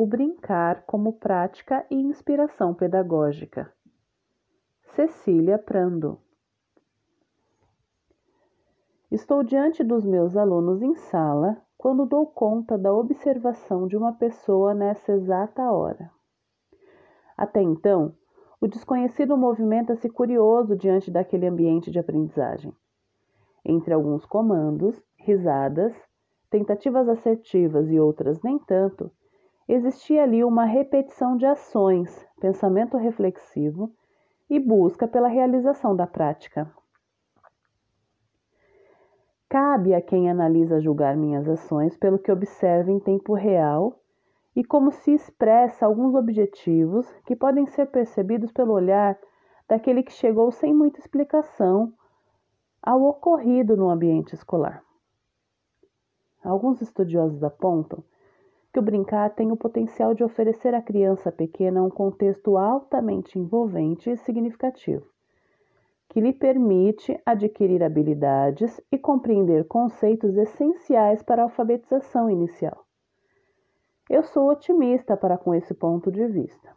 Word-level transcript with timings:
o 0.00 0.06
brincar 0.06 0.84
como 0.86 1.12
prática 1.12 1.84
e 1.90 1.94
inspiração 1.94 2.72
pedagógica. 2.72 3.70
Cecília 4.94 5.58
Prando. 5.58 6.18
Estou 9.10 9.42
diante 9.42 9.84
dos 9.84 10.02
meus 10.06 10.38
alunos 10.38 10.80
em 10.80 10.94
sala 10.94 11.60
quando 11.76 12.06
dou 12.06 12.26
conta 12.26 12.78
da 12.78 12.90
observação 12.90 13.86
de 13.86 13.94
uma 13.94 14.14
pessoa 14.14 14.72
nessa 14.72 15.12
exata 15.12 15.70
hora. 15.70 16.10
Até 17.36 17.60
então, 17.60 18.14
o 18.58 18.66
desconhecido 18.66 19.36
movimenta-se 19.36 20.08
curioso 20.08 20.74
diante 20.74 21.10
daquele 21.10 21.46
ambiente 21.46 21.90
de 21.90 21.98
aprendizagem. 21.98 22.74
Entre 23.62 23.92
alguns 23.92 24.24
comandos, 24.24 24.98
risadas, 25.18 25.94
tentativas 26.48 27.06
assertivas 27.06 27.90
e 27.90 28.00
outras 28.00 28.40
nem 28.40 28.58
tanto, 28.58 29.12
existia 29.72 30.24
ali 30.24 30.42
uma 30.42 30.64
repetição 30.64 31.36
de 31.36 31.46
ações, 31.46 32.26
pensamento 32.40 32.96
reflexivo 32.96 33.92
e 34.48 34.58
busca 34.58 35.06
pela 35.06 35.28
realização 35.28 35.94
da 35.94 36.08
prática. 36.08 36.68
Cabe 39.48 39.94
a 39.94 40.02
quem 40.02 40.28
analisa 40.28 40.80
julgar 40.80 41.16
minhas 41.16 41.48
ações 41.48 41.96
pelo 41.96 42.18
que 42.18 42.32
observa 42.32 42.90
em 42.90 42.98
tempo 42.98 43.32
real 43.34 44.00
e 44.56 44.64
como 44.64 44.90
se 44.90 45.12
expressa 45.12 45.86
alguns 45.86 46.14
objetivos 46.14 47.08
que 47.24 47.36
podem 47.36 47.66
ser 47.66 47.86
percebidos 47.86 48.50
pelo 48.50 48.72
olhar 48.72 49.16
daquele 49.68 50.02
que 50.02 50.12
chegou 50.12 50.50
sem 50.50 50.74
muita 50.74 50.98
explicação 50.98 51.92
ao 52.82 53.02
ocorrido 53.04 53.76
no 53.76 53.88
ambiente 53.88 54.34
escolar. 54.34 54.82
Alguns 56.42 56.80
estudiosos 56.80 57.44
apontam 57.44 58.02
que 58.72 58.78
o 58.78 58.82
brincar 58.82 59.30
tem 59.30 59.50
o 59.50 59.56
potencial 59.56 60.14
de 60.14 60.22
oferecer 60.22 60.74
à 60.74 60.82
criança 60.82 61.32
pequena 61.32 61.82
um 61.82 61.90
contexto 61.90 62.56
altamente 62.56 63.38
envolvente 63.38 64.10
e 64.10 64.16
significativo, 64.16 65.06
que 66.08 66.20
lhe 66.20 66.32
permite 66.32 67.20
adquirir 67.26 67.82
habilidades 67.82 68.80
e 68.90 68.98
compreender 68.98 69.66
conceitos 69.66 70.36
essenciais 70.36 71.22
para 71.22 71.42
a 71.42 71.44
alfabetização 71.44 72.30
inicial. 72.30 72.84
Eu 74.08 74.22
sou 74.22 74.50
otimista 74.50 75.16
para 75.16 75.38
com 75.38 75.54
esse 75.54 75.72
ponto 75.74 76.10
de 76.10 76.26
vista. 76.26 76.70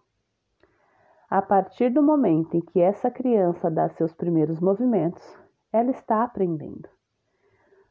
A 1.30 1.42
partir 1.42 1.90
do 1.90 2.04
momento 2.04 2.56
em 2.56 2.62
que 2.62 2.80
essa 2.80 3.10
criança 3.10 3.72
dá 3.72 3.90
seus 3.90 4.14
primeiros 4.14 4.60
movimentos, 4.60 5.24
ela 5.72 5.90
está 5.90 6.24
aprendendo. 6.24 6.88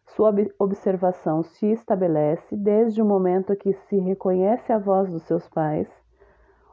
Sua 0.04 0.32
observação 0.58 1.42
se 1.42 1.66
estabelece 1.66 2.56
desde 2.56 3.00
o 3.00 3.04
momento 3.04 3.56
que 3.56 3.72
se 3.72 3.98
reconhece 3.98 4.72
a 4.72 4.78
voz 4.78 5.10
dos 5.10 5.22
seus 5.22 5.48
pais, 5.48 5.88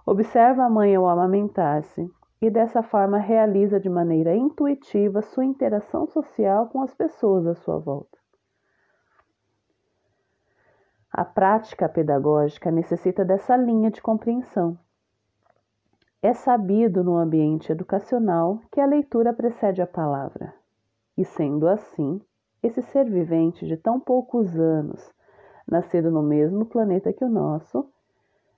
observa 0.06 0.66
a 0.66 0.70
mãe 0.70 0.96
ao 0.96 1.08
amamentar-se 1.08 2.12
e 2.42 2.50
dessa 2.50 2.82
forma 2.82 3.18
realiza 3.18 3.80
de 3.80 3.90
maneira 3.90 4.36
intuitiva 4.36 5.22
sua 5.22 5.46
interação 5.46 6.08
social 6.08 6.68
com 6.68 6.82
as 6.82 6.94
pessoas 6.94 7.46
à 7.46 7.54
sua 7.56 7.78
volta. 7.78 8.18
A 11.12 11.26
prática 11.26 11.90
pedagógica 11.90 12.72
necessita 12.72 13.26
dessa 13.26 13.58
linha 13.58 13.90
de 13.90 14.02
compreensão. 14.02 14.78
É 16.22 16.34
sabido 16.34 17.04
no 17.04 17.18
ambiente 17.18 17.72
educacional 17.72 18.62
que 18.72 18.80
a 18.80 18.86
leitura 18.86 19.34
precede 19.34 19.82
a 19.82 19.88
palavra, 19.88 20.54
e 21.18 21.26
sendo 21.26 21.68
assim, 21.68 22.22
esse 22.62 22.82
ser 22.82 23.10
vivente 23.10 23.66
de 23.66 23.78
tão 23.78 24.00
poucos 24.00 24.58
anos, 24.58 25.14
nascido 25.68 26.12
no 26.12 26.22
mesmo 26.22 26.66
planeta 26.66 27.14
que 27.14 27.24
o 27.24 27.30
nosso, 27.30 27.90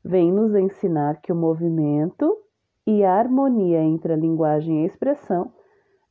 vem 0.03 0.31
nos 0.31 0.56
ensinar 0.56 1.22
que 1.22 1.31
o 1.31 1.36
movimento 1.36 2.38
e 2.86 3.03
a 3.03 3.14
harmonia 3.14 3.81
entre 3.81 4.14
a 4.14 4.16
linguagem 4.18 4.80
e 4.80 4.84
a 4.84 4.88
expressão 4.88 5.53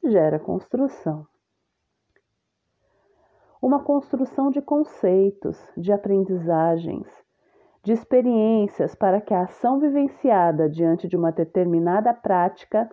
gera 0.04 0.38
construção. 0.38 1.26
Uma 3.60 3.82
construção 3.82 4.50
de 4.50 4.62
conceitos, 4.62 5.59
de 5.76 5.92
aprendizagens, 5.92 7.06
de 7.82 7.92
experiências 7.92 8.94
para 8.94 9.20
que 9.20 9.34
a 9.34 9.42
ação 9.42 9.78
vivenciada 9.78 10.69
diante 10.69 11.09
de 11.09 11.16
uma 11.16 11.32
determinada 11.32 12.15
prática 12.15 12.91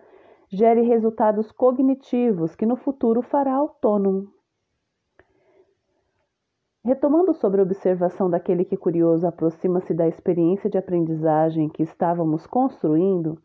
gere 0.50 0.82
resultados 0.82 1.52
cognitivos 1.52 2.54
que 2.54 2.66
no 2.66 2.76
futuro 2.76 3.22
fará 3.22 3.54
autônomo. 3.54 4.37
Retomando 6.88 7.34
sobre 7.34 7.60
a 7.60 7.64
observação 7.64 8.30
daquele 8.30 8.64
que 8.64 8.74
curioso 8.74 9.26
aproxima-se 9.26 9.92
da 9.92 10.08
experiência 10.08 10.70
de 10.70 10.78
aprendizagem 10.78 11.68
que 11.68 11.82
estávamos 11.82 12.46
construindo, 12.46 13.38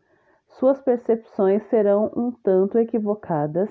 suas 0.48 0.80
percepções 0.80 1.62
serão 1.64 2.10
um 2.16 2.32
tanto 2.32 2.78
equivocadas 2.78 3.68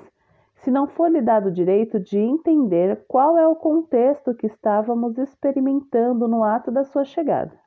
se 0.58 0.70
não 0.70 0.86
for 0.86 1.10
lhe 1.10 1.24
dado 1.24 1.48
o 1.48 1.52
direito 1.52 2.00
de 2.00 2.20
entender 2.20 3.04
qual 3.08 3.36
é 3.36 3.48
o 3.48 3.56
contexto 3.56 4.36
que 4.36 4.46
estávamos 4.46 5.18
experimentando 5.18 6.28
no 6.28 6.44
ato 6.44 6.70
da 6.70 6.84
sua 6.84 7.04
chegada. 7.04 7.60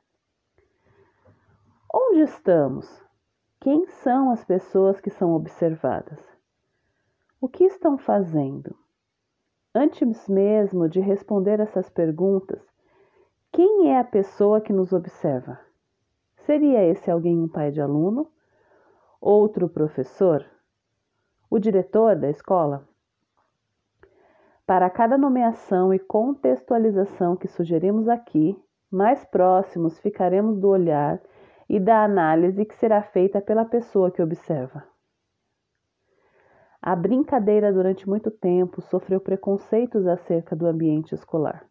Onde 1.93 2.21
estamos? 2.21 3.03
Quem 3.59 3.85
são 3.85 4.31
as 4.31 4.45
pessoas 4.45 5.01
que 5.01 5.09
são 5.09 5.33
observadas? 5.33 6.21
O 7.41 7.49
que 7.49 7.65
estão 7.65 7.97
fazendo? 7.97 8.73
Antes 9.79 10.27
mesmo 10.27 10.89
de 10.89 10.99
responder 10.99 11.59
essas 11.59 11.87
perguntas, 11.87 12.59
quem 13.51 13.91
é 13.91 13.99
a 13.99 14.03
pessoa 14.03 14.59
que 14.59 14.73
nos 14.73 14.91
observa? 14.91 15.59
Seria 16.47 16.83
esse 16.83 17.11
alguém 17.11 17.37
um 17.37 17.47
pai 17.47 17.69
de 17.69 17.79
aluno? 17.79 18.27
Outro 19.21 19.69
professor? 19.69 20.43
O 21.47 21.59
diretor 21.59 22.15
da 22.15 22.27
escola? 22.27 22.89
Para 24.65 24.89
cada 24.89 25.15
nomeação 25.15 25.93
e 25.93 25.99
contextualização 25.99 27.35
que 27.35 27.47
sugerimos 27.47 28.09
aqui, 28.09 28.59
mais 28.89 29.23
próximos 29.25 29.99
ficaremos 29.99 30.57
do 30.57 30.69
olhar 30.69 31.21
e 31.69 31.79
da 31.79 32.03
análise 32.03 32.65
que 32.65 32.73
será 32.73 33.03
feita 33.03 33.39
pela 33.39 33.63
pessoa 33.63 34.09
que 34.09 34.23
observa. 34.23 34.83
A 36.81 36.95
brincadeira 36.95 37.73
durante 37.73 38.07
muito 38.07 38.29
tempo 38.29 38.81
sofreu 38.81 39.19
preconceitos 39.19 40.05
acerca 40.05 40.55
do 40.55 40.67
ambiente 40.67 41.13
escolar. 41.13 41.65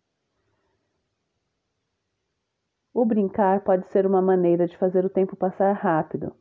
O 2.92 3.04
brincar 3.04 3.60
pode 3.62 3.86
ser 3.88 4.06
uma 4.06 4.20
maneira 4.20 4.66
de 4.66 4.76
fazer 4.76 5.04
o 5.04 5.10
tempo 5.10 5.36
passar 5.36 5.72
rápido, 5.72 6.32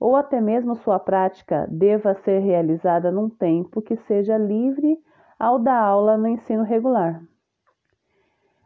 ou 0.00 0.16
até 0.16 0.40
mesmo 0.40 0.76
sua 0.76 0.98
prática 0.98 1.66
deva 1.70 2.14
ser 2.14 2.38
realizada 2.38 3.10
num 3.10 3.28
tempo 3.28 3.82
que 3.82 3.96
seja 3.96 4.38
livre 4.38 4.96
ao 5.38 5.58
da 5.58 5.76
aula 5.76 6.16
no 6.16 6.28
ensino 6.28 6.62
regular. 6.62 7.20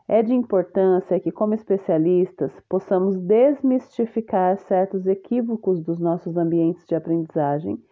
É 0.07 0.23
de 0.23 0.35
importância 0.35 1.19
que, 1.19 1.33
como 1.33 1.55
especialistas, 1.55 2.53
possamos 2.69 3.17
desmistificar 3.19 4.59
certos 4.59 5.07
equívocos 5.07 5.81
dos 5.81 5.99
nossos 5.99 6.37
ambientes 6.37 6.87
de 6.87 6.95
aprendizagem 6.95 7.83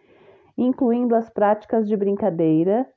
incluindo 0.57 1.15
as 1.15 1.29
práticas 1.29 1.87
de 1.87 1.95
brincadeira 1.95 2.87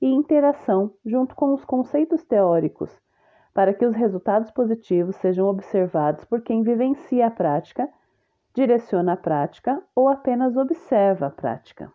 e 0.00 0.06
interação 0.06 0.92
junto 1.04 1.34
com 1.34 1.52
os 1.52 1.64
conceitos 1.64 2.24
teóricos, 2.24 2.90
para 3.52 3.74
que 3.74 3.84
os 3.84 3.94
resultados 3.94 4.50
positivos 4.50 5.16
sejam 5.16 5.46
observados 5.46 6.24
por 6.24 6.40
quem 6.40 6.62
vivencia 6.62 7.26
a 7.26 7.30
prática, 7.30 7.88
direciona 8.54 9.12
a 9.12 9.16
prática 9.16 9.82
ou 9.94 10.08
apenas 10.08 10.56
observa 10.56 11.26
a 11.26 11.30
prática. 11.30 11.92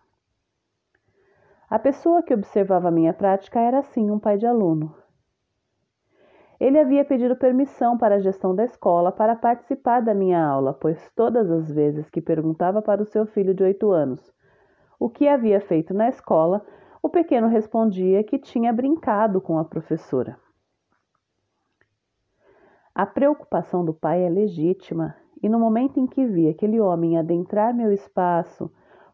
A 1.69 1.79
pessoa 1.79 2.21
que 2.21 2.33
observava 2.33 2.91
minha 2.91 3.13
prática 3.13 3.59
era 3.59 3.81
sim 3.81 4.11
um 4.11 4.19
pai 4.19 4.37
de 4.37 4.45
aluno. 4.45 4.93
Ele 6.59 6.79
havia 6.79 7.03
pedido 7.03 7.35
permissão 7.35 7.97
para 7.97 8.15
a 8.15 8.19
gestão 8.19 8.55
da 8.55 8.63
escola 8.63 9.11
para 9.11 9.35
participar 9.35 10.01
da 10.01 10.13
minha 10.13 10.41
aula, 10.45 10.73
pois 10.73 11.11
todas 11.15 11.49
as 11.51 11.69
vezes 11.69 12.09
que 12.09 12.21
perguntava 12.21 12.81
para 12.81 13.01
o 13.01 13.05
seu 13.05 13.25
filho 13.25 13.53
de 13.53 13.63
oito 13.63 13.91
anos 13.91 14.34
o 14.99 15.09
que 15.09 15.27
havia 15.27 15.59
feito 15.59 15.93
na 15.93 16.09
escola, 16.09 16.65
o 17.01 17.09
pequeno 17.09 17.47
respondia 17.47 18.23
que 18.23 18.39
tinha 18.39 18.73
brincado 18.73 19.39
com 19.39 19.57
a 19.57 19.65
professora. 19.65 20.37
A 22.93 23.05
preocupação 23.05 23.83
do 23.83 23.93
pai 23.93 24.23
é 24.23 24.29
legítima, 24.29 25.15
e 25.43 25.49
no 25.49 25.59
momento 25.59 25.99
em 25.99 26.07
que 26.07 26.25
vi 26.25 26.47
aquele 26.47 26.79
homem 26.79 27.17
adentrar 27.17 27.75
meu 27.75 27.91
espaço 27.91 28.71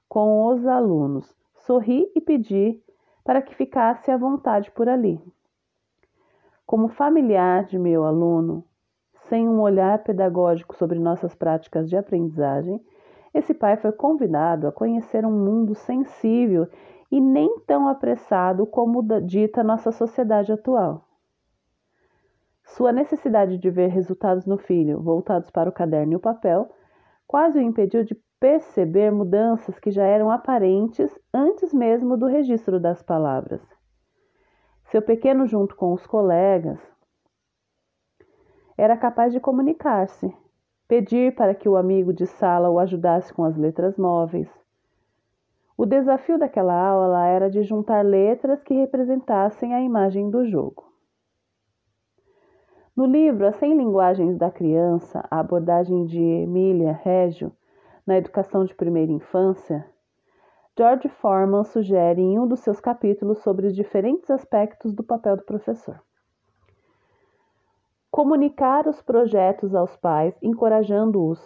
com 0.07 0.45
os 0.45 0.65
alunos, 0.65 1.35
sorri 1.55 2.11
e 2.15 2.21
pedi 2.21 2.81
para 3.23 3.41
que 3.41 3.55
ficasse 3.55 4.11
à 4.11 4.17
vontade 4.17 4.71
por 4.71 4.87
ali. 4.87 5.19
Como 6.65 6.87
familiar 6.87 7.65
de 7.65 7.77
meu 7.77 8.05
aluno, 8.05 8.63
sem 9.27 9.47
um 9.47 9.59
olhar 9.59 10.03
pedagógico 10.03 10.75
sobre 10.75 10.99
nossas 10.99 11.33
práticas 11.35 11.89
de 11.89 11.97
aprendizagem, 11.97 12.79
esse 13.33 13.53
pai 13.53 13.77
foi 13.77 13.91
convidado 13.91 14.67
a 14.67 14.71
conhecer 14.71 15.25
um 15.25 15.31
mundo 15.31 15.73
sensível 15.73 16.67
e 17.09 17.19
nem 17.19 17.59
tão 17.65 17.87
apressado 17.87 18.65
como 18.65 19.01
dita 19.21 19.63
nossa 19.63 19.91
sociedade 19.91 20.51
atual. 20.51 21.05
Sua 22.63 22.91
necessidade 22.91 23.57
de 23.57 23.69
ver 23.69 23.87
resultados 23.87 24.45
no 24.45 24.57
filho, 24.57 25.01
voltados 25.01 25.49
para 25.49 25.69
o 25.69 25.73
caderno 25.73 26.13
e 26.13 26.15
o 26.15 26.19
papel, 26.19 26.69
quase 27.27 27.57
o 27.57 27.61
impediu 27.61 28.03
de 28.03 28.15
perceber 28.39 29.11
mudanças 29.11 29.77
que 29.77 29.91
já 29.91 30.03
eram 30.03 30.31
aparentes 30.31 31.11
antes 31.33 31.73
mesmo 31.73 32.17
do 32.17 32.25
registro 32.25 32.79
das 32.79 33.01
palavras. 33.01 33.61
Seu 34.85 35.01
pequeno, 35.01 35.45
junto 35.45 35.75
com 35.75 35.93
os 35.93 36.05
colegas, 36.07 36.79
era 38.77 38.97
capaz 38.97 39.31
de 39.31 39.39
comunicar-se, 39.39 40.33
pedir 40.91 41.33
para 41.35 41.55
que 41.55 41.69
o 41.69 41.77
amigo 41.77 42.11
de 42.11 42.27
sala 42.27 42.69
o 42.69 42.77
ajudasse 42.77 43.33
com 43.33 43.45
as 43.45 43.55
letras 43.55 43.95
móveis. 43.95 44.49
O 45.77 45.85
desafio 45.85 46.37
daquela 46.37 46.73
aula 46.73 47.25
era 47.27 47.49
de 47.49 47.63
juntar 47.63 48.03
letras 48.03 48.61
que 48.61 48.73
representassem 48.73 49.73
a 49.73 49.79
imagem 49.79 50.29
do 50.29 50.45
jogo. 50.45 50.83
No 52.93 53.05
livro 53.05 53.47
As 53.47 53.55
100 53.55 53.77
Linguagens 53.77 54.37
da 54.37 54.51
Criança, 54.51 55.25
a 55.31 55.39
abordagem 55.39 56.03
de 56.03 56.21
Emília 56.21 56.91
Reggio 56.91 57.53
na 58.05 58.17
educação 58.17 58.65
de 58.65 58.75
primeira 58.75 59.13
infância, 59.13 59.85
George 60.77 61.07
Foreman 61.07 61.63
sugere 61.63 62.19
em 62.19 62.37
um 62.37 62.45
dos 62.45 62.59
seus 62.59 62.81
capítulos 62.81 63.37
sobre 63.39 63.65
os 63.65 63.73
diferentes 63.73 64.29
aspectos 64.29 64.91
do 64.91 65.05
papel 65.05 65.37
do 65.37 65.43
professor. 65.43 66.01
Comunicar 68.11 68.89
os 68.89 69.01
projetos 69.01 69.73
aos 69.73 69.95
pais, 69.95 70.37
encorajando-os 70.43 71.39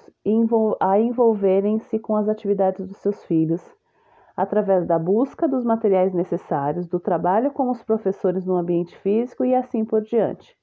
a 0.80 1.00
envolverem-se 1.00 2.00
com 2.00 2.16
as 2.16 2.28
atividades 2.28 2.88
dos 2.88 2.98
seus 2.98 3.24
filhos, 3.26 3.62
através 4.36 4.84
da 4.88 4.98
busca 4.98 5.48
dos 5.48 5.64
materiais 5.64 6.12
necessários, 6.12 6.88
do 6.88 7.00
trabalho 7.00 7.52
com 7.52 7.70
os 7.70 7.84
professores 7.84 8.48
no 8.48 8.56
ambiente 8.56 8.98
físico 8.98 9.46
e 9.46 9.54
assim 9.54 9.86
por 9.86 10.02
diante 10.02 10.58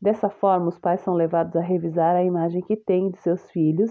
Dessa 0.00 0.30
forma, 0.30 0.68
os 0.68 0.78
pais 0.78 1.00
são 1.02 1.12
levados 1.12 1.54
a 1.54 1.60
revisar 1.60 2.16
a 2.16 2.24
imagem 2.24 2.62
que 2.62 2.74
têm 2.74 3.10
de 3.10 3.18
seus 3.18 3.50
filhos 3.50 3.90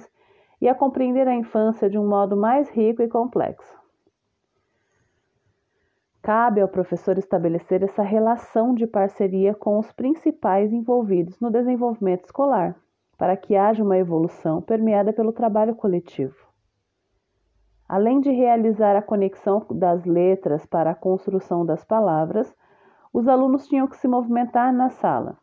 e 0.59 0.67
a 0.67 0.73
compreender 0.73 1.27
a 1.27 1.35
infância 1.35 1.87
de 1.87 1.97
um 1.99 2.07
modo 2.07 2.35
mais 2.35 2.71
rico 2.71 3.03
e 3.03 3.07
complexo. 3.07 3.84
Cabe 6.25 6.59
ao 6.59 6.67
professor 6.67 7.19
estabelecer 7.19 7.83
essa 7.83 8.01
relação 8.01 8.73
de 8.73 8.87
parceria 8.87 9.53
com 9.53 9.77
os 9.77 9.91
principais 9.91 10.73
envolvidos 10.73 11.39
no 11.39 11.51
desenvolvimento 11.51 12.25
escolar, 12.25 12.75
para 13.15 13.37
que 13.37 13.55
haja 13.55 13.83
uma 13.83 13.95
evolução 13.95 14.59
permeada 14.59 15.13
pelo 15.13 15.31
trabalho 15.31 15.75
coletivo. 15.75 16.35
Além 17.87 18.19
de 18.19 18.31
realizar 18.31 18.95
a 18.95 19.03
conexão 19.03 19.63
das 19.69 20.03
letras 20.03 20.65
para 20.65 20.89
a 20.89 20.95
construção 20.95 21.63
das 21.63 21.85
palavras, 21.85 22.51
os 23.13 23.27
alunos 23.27 23.67
tinham 23.67 23.85
que 23.85 23.95
se 23.95 24.07
movimentar 24.07 24.73
na 24.73 24.89
sala, 24.89 25.37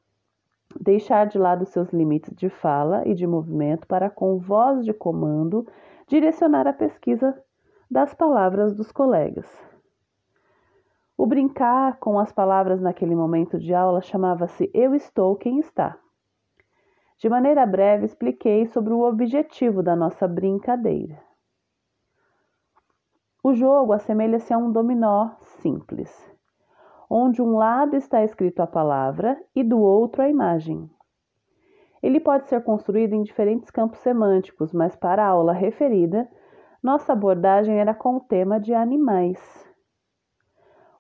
deixar 0.81 1.29
de 1.29 1.39
lado 1.39 1.65
seus 1.65 1.93
limites 1.93 2.35
de 2.35 2.49
fala 2.49 3.07
e 3.07 3.15
de 3.15 3.25
movimento 3.25 3.87
para, 3.87 4.11
com 4.11 4.37
voz 4.37 4.85
de 4.85 4.93
comando, 4.93 5.65
direcionar 6.09 6.67
a 6.67 6.73
pesquisa 6.73 7.41
das 7.89 8.13
palavras 8.13 8.75
dos 8.75 8.91
colegas. 8.91 9.72
O 11.23 11.27
brincar 11.27 12.01
com 12.01 12.19
as 12.19 12.33
palavras 12.33 12.81
naquele 12.81 13.15
momento 13.15 13.57
de 13.57 13.73
aula 13.73 14.03
chamava-se 14.03 14.69
Eu 14.75 14.93
Estou 14.93 15.37
Quem 15.37 15.61
Está. 15.61 15.97
De 17.17 17.29
maneira 17.29 17.65
breve, 17.65 18.07
expliquei 18.07 18.67
sobre 18.67 18.93
o 18.93 19.03
objetivo 19.03 19.85
da 19.85 19.95
nossa 19.95 20.27
brincadeira. 20.27 21.17
O 23.41 23.55
jogo 23.55 23.93
assemelha-se 23.93 24.53
a 24.53 24.59
um 24.59 24.73
dominó 24.73 25.31
simples 25.61 26.11
onde 27.09 27.41
um 27.41 27.57
lado 27.57 27.95
está 27.95 28.25
escrito 28.25 28.59
a 28.61 28.67
palavra 28.67 29.41
e 29.55 29.63
do 29.63 29.79
outro 29.81 30.23
a 30.23 30.29
imagem. 30.29 30.91
Ele 32.03 32.19
pode 32.19 32.49
ser 32.49 32.65
construído 32.65 33.13
em 33.13 33.23
diferentes 33.23 33.71
campos 33.71 34.01
semânticos, 34.01 34.73
mas 34.73 34.97
para 34.97 35.23
a 35.25 35.29
aula 35.29 35.53
referida, 35.53 36.29
nossa 36.83 37.13
abordagem 37.13 37.79
era 37.79 37.95
com 37.95 38.17
o 38.17 38.21
tema 38.21 38.59
de 38.59 38.75
animais. 38.75 39.72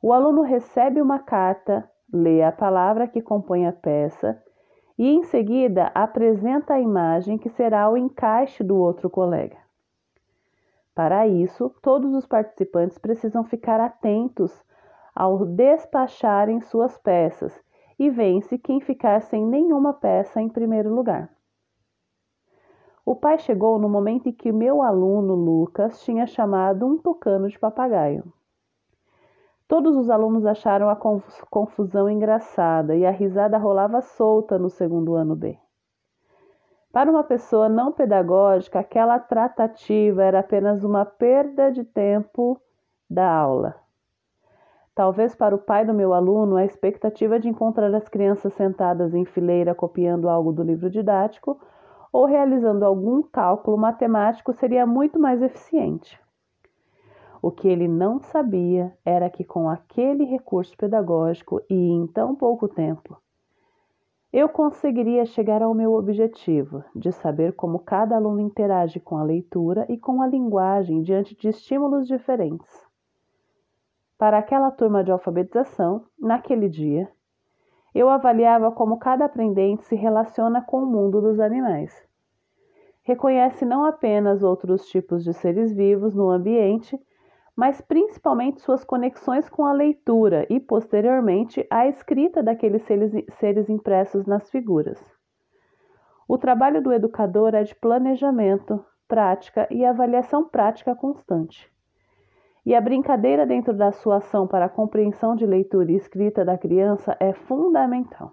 O 0.04 0.12
aluno 0.12 0.42
recebe 0.42 1.00
uma 1.00 1.20
carta, 1.20 1.88
lê 2.12 2.42
a 2.42 2.50
palavra 2.50 3.06
que 3.06 3.22
compõe 3.22 3.68
a 3.68 3.72
peça 3.72 4.42
e, 4.98 5.08
em 5.08 5.22
seguida, 5.22 5.92
apresenta 5.94 6.74
a 6.74 6.80
imagem 6.80 7.38
que 7.38 7.48
será 7.48 7.88
o 7.88 7.96
encaixe 7.96 8.64
do 8.64 8.76
outro 8.76 9.08
colega. 9.08 9.56
Para 10.92 11.28
isso, 11.28 11.72
todos 11.80 12.14
os 12.14 12.26
participantes 12.26 12.98
precisam 12.98 13.44
ficar 13.44 13.78
atentos 13.78 14.52
ao 15.14 15.46
despacharem 15.46 16.60
suas 16.60 16.98
peças 16.98 17.56
e 17.96 18.10
vence 18.10 18.58
quem 18.58 18.80
ficar 18.80 19.20
sem 19.22 19.46
nenhuma 19.46 19.94
peça 19.94 20.40
em 20.40 20.48
primeiro 20.48 20.92
lugar. 20.92 21.30
O 23.06 23.14
pai 23.14 23.38
chegou 23.38 23.78
no 23.78 23.88
momento 23.88 24.28
em 24.28 24.32
que 24.32 24.50
meu 24.50 24.82
aluno 24.82 25.36
Lucas 25.36 26.02
tinha 26.02 26.26
chamado 26.26 26.84
um 26.84 26.98
tucano 26.98 27.48
de 27.48 27.56
papagaio. 27.56 28.24
Todos 29.72 29.96
os 29.96 30.10
alunos 30.10 30.44
acharam 30.44 30.90
a 30.90 30.96
confusão 31.48 32.06
engraçada 32.06 32.94
e 32.94 33.06
a 33.06 33.10
risada 33.10 33.56
rolava 33.56 34.02
solta 34.02 34.58
no 34.58 34.68
segundo 34.68 35.14
ano 35.14 35.34
B. 35.34 35.58
Para 36.92 37.10
uma 37.10 37.24
pessoa 37.24 37.70
não 37.70 37.90
pedagógica, 37.90 38.80
aquela 38.80 39.18
tratativa 39.18 40.22
era 40.22 40.40
apenas 40.40 40.84
uma 40.84 41.06
perda 41.06 41.72
de 41.72 41.84
tempo 41.84 42.60
da 43.08 43.26
aula. 43.26 43.76
Talvez 44.94 45.34
para 45.34 45.54
o 45.54 45.58
pai 45.58 45.86
do 45.86 45.94
meu 45.94 46.12
aluno, 46.12 46.56
a 46.56 46.66
expectativa 46.66 47.40
de 47.40 47.48
encontrar 47.48 47.94
as 47.94 48.06
crianças 48.10 48.52
sentadas 48.52 49.14
em 49.14 49.24
fileira 49.24 49.74
copiando 49.74 50.28
algo 50.28 50.52
do 50.52 50.62
livro 50.62 50.90
didático 50.90 51.58
ou 52.12 52.26
realizando 52.26 52.84
algum 52.84 53.22
cálculo 53.22 53.78
matemático 53.78 54.52
seria 54.52 54.84
muito 54.84 55.18
mais 55.18 55.40
eficiente. 55.40 56.21
O 57.42 57.50
que 57.50 57.66
ele 57.66 57.88
não 57.88 58.20
sabia 58.20 58.96
era 59.04 59.28
que, 59.28 59.42
com 59.42 59.68
aquele 59.68 60.24
recurso 60.24 60.76
pedagógico 60.76 61.60
e 61.68 61.74
em 61.74 62.06
tão 62.06 62.36
pouco 62.36 62.68
tempo, 62.68 63.20
eu 64.32 64.48
conseguiria 64.48 65.26
chegar 65.26 65.60
ao 65.60 65.74
meu 65.74 65.92
objetivo 65.92 66.84
de 66.94 67.10
saber 67.10 67.54
como 67.54 67.80
cada 67.80 68.14
aluno 68.14 68.38
interage 68.38 69.00
com 69.00 69.18
a 69.18 69.24
leitura 69.24 69.84
e 69.88 69.98
com 69.98 70.22
a 70.22 70.26
linguagem 70.28 71.02
diante 71.02 71.34
de 71.34 71.48
estímulos 71.48 72.06
diferentes. 72.06 72.86
Para 74.16 74.38
aquela 74.38 74.70
turma 74.70 75.02
de 75.02 75.10
alfabetização, 75.10 76.04
naquele 76.16 76.68
dia, 76.68 77.10
eu 77.92 78.08
avaliava 78.08 78.70
como 78.70 78.98
cada 78.98 79.24
aprendente 79.24 79.84
se 79.84 79.96
relaciona 79.96 80.62
com 80.62 80.84
o 80.84 80.86
mundo 80.86 81.20
dos 81.20 81.40
animais. 81.40 81.92
Reconhece 83.02 83.64
não 83.64 83.84
apenas 83.84 84.44
outros 84.44 84.86
tipos 84.86 85.24
de 85.24 85.34
seres 85.34 85.72
vivos 85.72 86.14
no 86.14 86.30
ambiente, 86.30 86.96
mas 87.56 87.80
principalmente 87.80 88.60
suas 88.60 88.82
conexões 88.84 89.48
com 89.48 89.64
a 89.64 89.72
leitura 89.72 90.46
e, 90.48 90.58
posteriormente, 90.58 91.66
a 91.70 91.86
escrita 91.86 92.42
daqueles 92.42 92.82
seres 93.38 93.68
impressos 93.68 94.26
nas 94.26 94.50
figuras. 94.50 94.98
O 96.26 96.38
trabalho 96.38 96.82
do 96.82 96.92
educador 96.92 97.54
é 97.54 97.62
de 97.62 97.74
planejamento, 97.74 98.82
prática 99.06 99.68
e 99.70 99.84
avaliação 99.84 100.48
prática 100.48 100.94
constante. 100.94 101.70
E 102.64 102.74
a 102.74 102.80
brincadeira 102.80 103.44
dentro 103.44 103.74
da 103.74 103.92
sua 103.92 104.16
ação 104.16 104.46
para 104.46 104.66
a 104.66 104.68
compreensão 104.70 105.34
de 105.34 105.44
leitura 105.44 105.92
e 105.92 105.96
escrita 105.96 106.44
da 106.44 106.56
criança 106.56 107.16
é 107.20 107.32
fundamental. 107.32 108.32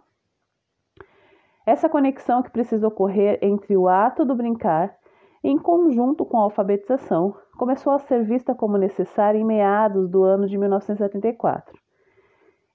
Essa 1.66 1.90
conexão 1.90 2.42
que 2.42 2.50
precisa 2.50 2.88
ocorrer 2.88 3.38
entre 3.42 3.76
o 3.76 3.88
ato 3.88 4.24
do 4.24 4.34
brincar, 4.34 4.96
em 5.44 5.58
conjunto 5.58 6.26
com 6.26 6.38
a 6.38 6.44
alfabetização, 6.44 7.36
começou 7.58 7.94
a 7.94 8.00
ser 8.00 8.24
vista 8.24 8.54
como 8.54 8.78
necessária 8.78 9.38
em 9.38 9.46
meados 9.46 10.10
do 10.10 10.24
ano 10.24 10.48
de 10.48 10.58
1974 10.58 11.78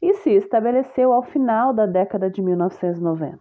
e 0.00 0.14
se 0.14 0.30
estabeleceu 0.30 1.12
ao 1.12 1.22
final 1.22 1.72
da 1.72 1.86
década 1.86 2.30
de 2.30 2.42
1990. 2.42 3.38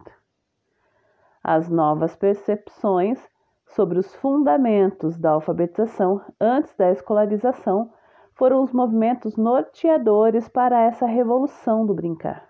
As 1.43 1.69
novas 1.69 2.15
percepções 2.15 3.21
sobre 3.67 3.99
os 3.99 4.15
fundamentos 4.15 5.17
da 5.17 5.31
alfabetização 5.31 6.21
antes 6.39 6.73
da 6.75 6.91
escolarização 6.91 7.91
foram 8.35 8.63
os 8.63 8.71
movimentos 8.71 9.35
norteadores 9.35 10.47
para 10.47 10.81
essa 10.81 11.05
revolução 11.05 11.85
do 11.85 11.93
brincar. 11.93 12.47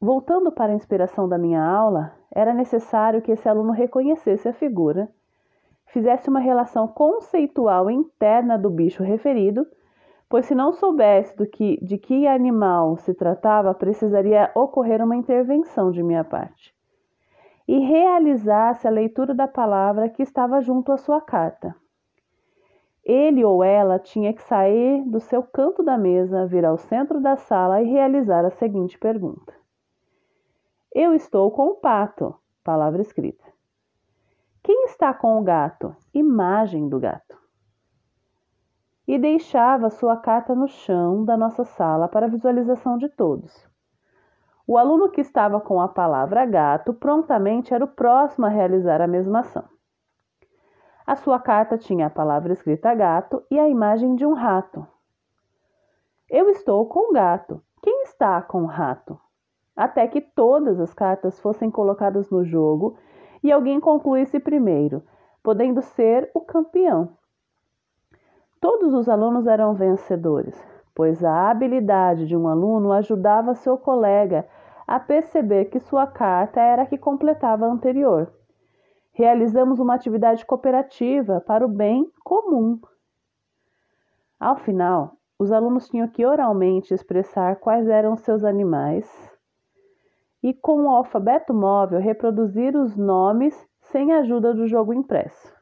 Voltando 0.00 0.52
para 0.52 0.72
a 0.72 0.76
inspiração 0.76 1.28
da 1.28 1.38
minha 1.38 1.64
aula, 1.64 2.17
era 2.38 2.54
necessário 2.54 3.20
que 3.20 3.32
esse 3.32 3.48
aluno 3.48 3.72
reconhecesse 3.72 4.48
a 4.48 4.52
figura, 4.52 5.08
fizesse 5.86 6.30
uma 6.30 6.38
relação 6.38 6.86
conceitual 6.86 7.90
interna 7.90 8.56
do 8.56 8.70
bicho 8.70 9.02
referido, 9.02 9.66
pois 10.28 10.46
se 10.46 10.54
não 10.54 10.72
soubesse 10.72 11.36
do 11.36 11.44
que, 11.44 11.84
de 11.84 11.98
que 11.98 12.28
animal 12.28 12.96
se 12.98 13.12
tratava, 13.12 13.74
precisaria 13.74 14.52
ocorrer 14.54 15.02
uma 15.02 15.16
intervenção 15.16 15.90
de 15.90 16.00
minha 16.00 16.22
parte. 16.22 16.72
E 17.66 17.80
realizasse 17.80 18.86
a 18.86 18.90
leitura 18.90 19.34
da 19.34 19.48
palavra 19.48 20.08
que 20.08 20.22
estava 20.22 20.60
junto 20.60 20.92
à 20.92 20.96
sua 20.96 21.20
carta. 21.20 21.74
Ele 23.04 23.44
ou 23.44 23.64
ela 23.64 23.98
tinha 23.98 24.32
que 24.32 24.42
sair 24.42 25.02
do 25.06 25.18
seu 25.18 25.42
canto 25.42 25.82
da 25.82 25.98
mesa, 25.98 26.46
vir 26.46 26.64
ao 26.64 26.78
centro 26.78 27.20
da 27.20 27.34
sala 27.34 27.82
e 27.82 27.90
realizar 27.90 28.44
a 28.44 28.50
seguinte 28.50 28.96
pergunta: 28.96 29.52
Eu 31.00 31.14
estou 31.14 31.48
com 31.52 31.68
o 31.68 31.74
pato, 31.76 32.34
palavra 32.64 33.00
escrita. 33.00 33.44
Quem 34.64 34.86
está 34.86 35.14
com 35.14 35.38
o 35.38 35.44
gato? 35.44 35.94
Imagem 36.12 36.88
do 36.88 36.98
gato. 36.98 37.38
E 39.06 39.16
deixava 39.16 39.90
sua 39.90 40.16
carta 40.16 40.56
no 40.56 40.66
chão 40.66 41.24
da 41.24 41.36
nossa 41.36 41.64
sala 41.64 42.08
para 42.08 42.26
visualização 42.26 42.98
de 42.98 43.08
todos. 43.08 43.64
O 44.66 44.76
aluno 44.76 45.08
que 45.08 45.20
estava 45.20 45.60
com 45.60 45.80
a 45.80 45.86
palavra 45.86 46.44
gato 46.44 46.92
prontamente 46.92 47.72
era 47.72 47.84
o 47.84 47.94
próximo 47.94 48.46
a 48.46 48.48
realizar 48.48 49.00
a 49.00 49.06
mesma 49.06 49.38
ação. 49.38 49.68
A 51.06 51.14
sua 51.14 51.38
carta 51.38 51.78
tinha 51.78 52.08
a 52.08 52.10
palavra 52.10 52.52
escrita 52.52 52.92
gato 52.92 53.40
e 53.48 53.56
a 53.56 53.68
imagem 53.68 54.16
de 54.16 54.26
um 54.26 54.32
rato. 54.32 54.84
Eu 56.28 56.50
estou 56.50 56.86
com 56.86 57.10
o 57.10 57.12
gato. 57.12 57.62
Quem 57.84 58.02
está 58.02 58.42
com 58.42 58.64
o 58.64 58.66
rato? 58.66 59.16
Até 59.78 60.08
que 60.08 60.20
todas 60.20 60.80
as 60.80 60.92
cartas 60.92 61.38
fossem 61.38 61.70
colocadas 61.70 62.28
no 62.30 62.44
jogo 62.44 62.96
e 63.40 63.52
alguém 63.52 63.78
concluísse 63.78 64.40
primeiro, 64.40 65.04
podendo 65.40 65.80
ser 65.80 66.28
o 66.34 66.40
campeão. 66.40 67.10
Todos 68.60 68.92
os 68.92 69.08
alunos 69.08 69.46
eram 69.46 69.74
vencedores, 69.74 70.60
pois 70.92 71.24
a 71.24 71.48
habilidade 71.48 72.26
de 72.26 72.36
um 72.36 72.48
aluno 72.48 72.90
ajudava 72.90 73.54
seu 73.54 73.78
colega 73.78 74.48
a 74.84 74.98
perceber 74.98 75.66
que 75.66 75.78
sua 75.78 76.08
carta 76.08 76.60
era 76.60 76.82
a 76.82 76.86
que 76.86 76.98
completava 76.98 77.64
a 77.64 77.70
anterior. 77.70 78.32
Realizamos 79.12 79.78
uma 79.78 79.94
atividade 79.94 80.44
cooperativa 80.44 81.40
para 81.40 81.64
o 81.64 81.68
bem 81.68 82.10
comum. 82.24 82.80
Ao 84.40 84.56
final, 84.56 85.12
os 85.38 85.52
alunos 85.52 85.88
tinham 85.88 86.08
que 86.08 86.26
oralmente 86.26 86.92
expressar 86.92 87.56
quais 87.56 87.86
eram 87.86 88.16
seus 88.16 88.42
animais, 88.42 89.27
e 90.48 90.54
com 90.54 90.84
o 90.84 90.88
alfabeto 90.88 91.52
móvel 91.52 92.00
reproduzir 92.00 92.74
os 92.74 92.96
nomes 92.96 93.54
sem 93.80 94.14
a 94.14 94.20
ajuda 94.20 94.54
do 94.54 94.66
jogo 94.66 94.94
impresso. 94.94 95.54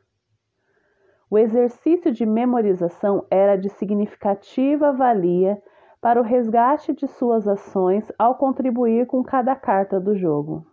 O 1.28 1.36
exercício 1.36 2.12
de 2.12 2.24
memorização 2.24 3.26
era 3.28 3.56
de 3.56 3.68
significativa 3.68 4.92
valia 4.92 5.60
para 6.00 6.20
o 6.20 6.22
resgate 6.22 6.92
de 6.92 7.08
suas 7.08 7.48
ações 7.48 8.12
ao 8.16 8.36
contribuir 8.36 9.08
com 9.08 9.24
cada 9.24 9.56
carta 9.56 9.98
do 9.98 10.14
jogo. 10.14 10.64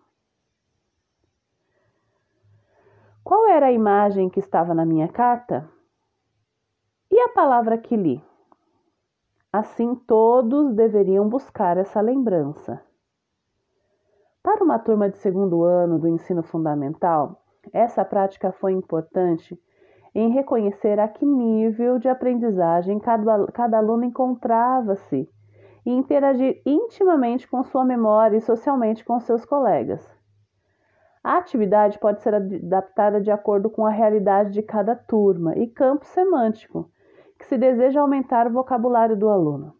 Qual 3.24 3.50
era 3.50 3.65
a 3.65 3.72
imagem 3.72 4.29
que 4.29 4.39
estava 4.39 4.75
na 4.75 4.86
minha 4.86 5.08
carta? 5.08 5.67
E 7.10 7.20
a 7.20 7.29
palavra 7.29 7.79
que 7.79 7.96
li? 7.96 8.24
Assim, 9.51 9.96
todos 9.96 10.72
deveriam 10.75 11.27
buscar 11.27 11.77
essa 11.77 12.00
lembrança. 12.00 12.92
Para 14.43 14.62
uma 14.62 14.77
turma 14.77 15.09
de 15.09 15.17
segundo 15.19 15.63
ano 15.63 15.97
do 15.97 16.05
ensino 16.05 16.43
fundamental, 16.43 17.41
essa 17.71 18.03
prática 18.03 18.51
foi 18.51 18.73
importante 18.73 19.57
em 20.13 20.31
reconhecer 20.31 21.00
a 21.00 21.07
que 21.07 21.25
nível 21.25 21.97
de 21.97 22.09
aprendizagem 22.09 23.00
cada, 23.00 23.47
cada 23.53 23.77
aluno 23.77 24.03
encontrava-se 24.03 25.29
e 25.85 25.89
interagir 25.89 26.62
intimamente 26.65 27.47
com 27.47 27.63
sua 27.63 27.85
memória 27.85 28.35
e 28.35 28.41
socialmente 28.41 29.05
com 29.05 29.17
seus 29.17 29.45
colegas. 29.45 30.05
A 31.23 31.38
atividade 31.38 31.97
pode 31.97 32.21
ser 32.21 32.35
adaptada 32.35 33.21
de 33.21 33.31
acordo 33.31 33.69
com 33.69 33.85
a 33.85 33.91
realidade 33.91 34.51
de 34.51 34.62
cada 34.62 34.93
turma 34.93 35.57
e 35.57 35.67
campo 35.67 36.05
semântico, 36.05 36.91
que 37.39 37.45
se 37.45 37.57
deseja 37.57 38.01
aumentar 38.01 38.47
o 38.47 38.51
vocabulário 38.51 39.15
do 39.15 39.29
aluno. 39.29 39.73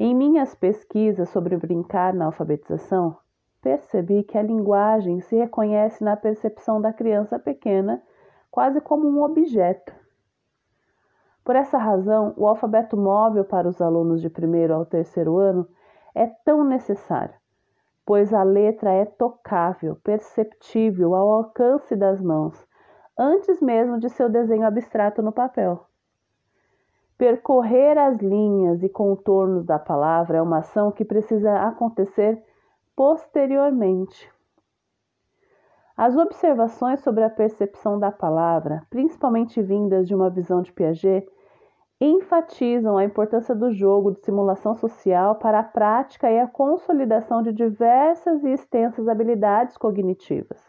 Em 0.00 0.14
minhas 0.14 0.54
pesquisas 0.54 1.28
sobre 1.30 1.56
brincar 1.56 2.14
na 2.14 2.26
alfabetização, 2.26 3.16
percebi 3.60 4.22
que 4.22 4.38
a 4.38 4.42
linguagem 4.42 5.20
se 5.20 5.34
reconhece 5.34 6.04
na 6.04 6.16
percepção 6.16 6.80
da 6.80 6.92
criança 6.92 7.36
pequena 7.36 8.00
quase 8.48 8.80
como 8.80 9.08
um 9.08 9.20
objeto. 9.24 9.92
Por 11.44 11.56
essa 11.56 11.78
razão, 11.78 12.32
o 12.36 12.46
alfabeto 12.46 12.96
móvel 12.96 13.44
para 13.44 13.66
os 13.66 13.82
alunos 13.82 14.20
de 14.20 14.30
primeiro 14.30 14.72
ao 14.72 14.86
terceiro 14.86 15.36
ano 15.36 15.66
é 16.14 16.26
tão 16.44 16.62
necessário, 16.62 17.34
pois 18.06 18.32
a 18.32 18.44
letra 18.44 18.92
é 18.92 19.04
tocável, 19.04 19.96
perceptível 20.04 21.12
ao 21.12 21.28
alcance 21.28 21.96
das 21.96 22.20
mãos, 22.20 22.54
antes 23.18 23.60
mesmo 23.60 23.98
de 23.98 24.08
seu 24.10 24.28
desenho 24.28 24.64
abstrato 24.64 25.22
no 25.22 25.32
papel. 25.32 25.87
Percorrer 27.18 27.98
as 27.98 28.18
linhas 28.18 28.80
e 28.84 28.88
contornos 28.88 29.64
da 29.64 29.76
palavra 29.76 30.38
é 30.38 30.42
uma 30.42 30.58
ação 30.58 30.92
que 30.92 31.04
precisa 31.04 31.52
acontecer 31.62 32.40
posteriormente. 32.94 34.32
As 35.96 36.16
observações 36.16 37.00
sobre 37.00 37.24
a 37.24 37.30
percepção 37.30 37.98
da 37.98 38.12
palavra, 38.12 38.86
principalmente 38.88 39.60
vindas 39.60 40.06
de 40.06 40.14
uma 40.14 40.30
visão 40.30 40.62
de 40.62 40.72
Piaget, 40.72 41.28
enfatizam 42.00 42.96
a 42.96 43.04
importância 43.04 43.52
do 43.52 43.72
jogo 43.72 44.12
de 44.12 44.20
simulação 44.20 44.76
social 44.76 45.34
para 45.34 45.58
a 45.58 45.64
prática 45.64 46.30
e 46.30 46.38
a 46.38 46.46
consolidação 46.46 47.42
de 47.42 47.52
diversas 47.52 48.44
e 48.44 48.50
extensas 48.50 49.08
habilidades 49.08 49.76
cognitivas. 49.76 50.62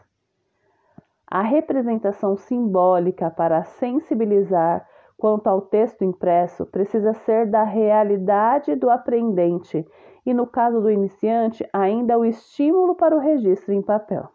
A 1.27 1.43
representação 1.43 2.35
simbólica 2.35 3.29
para 3.29 3.63
sensibilizar 3.63 4.88
quanto 5.19 5.47
ao 5.47 5.61
texto 5.61 6.03
impresso 6.03 6.65
precisa 6.65 7.13
ser 7.13 7.45
da 7.45 7.63
realidade 7.63 8.73
do 8.75 8.89
aprendente 8.89 9.85
e, 10.25 10.33
no 10.33 10.47
caso 10.47 10.79
do 10.79 10.89
iniciante, 10.89 11.67
ainda 11.73 12.17
o 12.17 12.23
estímulo 12.23 12.95
para 12.95 13.15
o 13.15 13.19
registro 13.19 13.73
em 13.73 13.81
papel. 13.81 14.29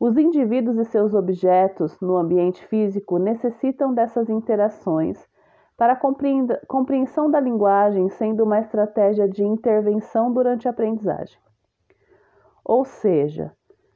Os 0.00 0.16
indivíduos 0.16 0.76
e 0.78 0.84
seus 0.84 1.14
objetos 1.14 1.98
no 2.00 2.16
ambiente 2.16 2.66
físico 2.66 3.18
necessitam 3.18 3.94
dessas 3.94 4.28
interações 4.28 5.24
para 5.76 5.92
a 5.92 6.00
compreensão 6.66 7.30
da 7.30 7.38
linguagem, 7.38 8.08
sendo 8.08 8.42
uma 8.42 8.58
estratégia 8.58 9.28
de 9.28 9.44
intervenção 9.44 10.32
durante 10.32 10.66
a 10.66 10.72
aprendizagem. 10.72 11.38
Ou 12.64 12.84
seja, 12.84 13.52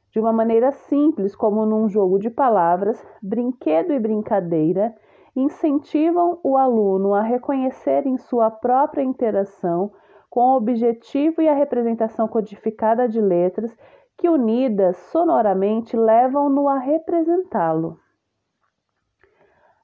de 0.09 0.19
uma 0.19 0.31
maneira 0.31 0.71
simples, 0.71 1.35
como 1.35 1.65
num 1.65 1.89
jogo 1.89 2.17
de 2.17 2.29
palavras, 2.29 3.05
brinquedo 3.21 3.91
e 3.91 3.99
brincadeira 3.99 4.95
incentivam 5.35 6.39
o 6.43 6.57
aluno 6.57 7.13
a 7.13 7.21
reconhecer 7.21 8.05
em 8.05 8.17
sua 8.17 8.51
própria 8.51 9.01
interação 9.01 9.91
com 10.29 10.41
o 10.41 10.57
objetivo 10.57 11.41
e 11.41 11.49
a 11.49 11.53
representação 11.53 12.27
codificada 12.27 13.07
de 13.07 13.19
letras 13.19 13.75
que, 14.17 14.29
unidas 14.29 14.97
sonoramente, 15.11 15.97
levam-no 15.97 16.67
a 16.67 16.77
representá-lo. 16.77 17.99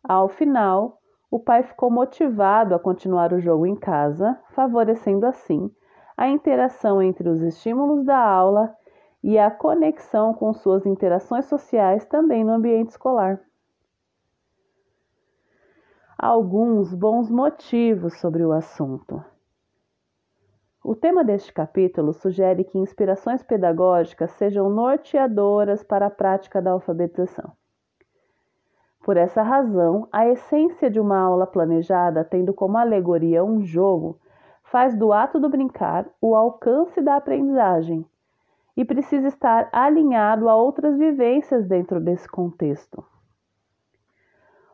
Ao 0.04 0.28
final, 0.28 1.00
o 1.32 1.40
pai 1.40 1.64
ficou 1.64 1.92
motivado 1.92 2.74
a 2.74 2.80
continuar 2.80 3.34
o 3.34 3.40
jogo 3.40 3.66
em 3.66 3.76
casa, 3.76 4.40
favorecendo 4.52 5.26
assim 5.26 5.70
a 6.18 6.28
interação 6.28 7.02
entre 7.02 7.30
os 7.30 7.42
estímulos 7.42 8.04
da 8.04 8.18
aula 8.18 8.76
e 9.24 9.38
a 9.38 9.50
conexão 9.50 10.34
com 10.34 10.54
suas 10.54 10.86
interações 10.86 11.46
sociais 11.46 12.06
também 12.06 12.44
no 12.44 12.54
ambiente 12.54 12.90
escolar 12.90 13.40
alguns 16.22 16.94
bons 16.94 17.30
motivos 17.30 18.20
sobre 18.20 18.44
o 18.44 18.52
assunto. 18.52 19.24
O 20.84 20.94
tema 20.94 21.24
deste 21.24 21.54
capítulo 21.54 22.12
sugere 22.12 22.66
que 22.66 22.78
inspirações 22.78 23.42
pedagógicas 23.42 24.32
sejam 24.32 24.70
norteadoras 24.70 25.82
para 25.82 26.08
a 26.08 26.10
prática 26.10 26.62
da 26.62 26.72
alfabetização. 26.72 27.54
Por 29.02 29.16
essa 29.16 29.42
razão, 29.42 30.10
a 30.12 30.28
essência 30.28 30.90
de 30.90 31.00
uma 31.00 31.18
aula 31.18 31.48
planejada, 31.48 32.26
tendo 32.26 32.54
como 32.54 32.78
alegoria 32.78 33.42
um 33.42 33.62
jogo, 33.62 34.20
faz 34.64 34.94
do 34.98 35.14
ato 35.14 35.40
do 35.40 35.48
brincar 35.48 36.06
o 36.22 36.36
alcance 36.36 37.02
da 37.02 37.16
aprendizagem 37.16 38.06
e 38.76 38.84
precisa 38.84 39.30
estar 39.30 39.70
alinhado 39.72 40.50
a 40.50 40.56
outras 40.58 40.98
vivências 40.98 41.66
dentro 41.66 42.02
desse 42.02 42.28
contexto. 42.28 43.06